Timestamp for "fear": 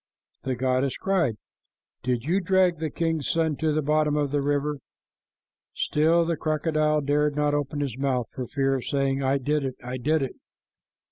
8.47-8.73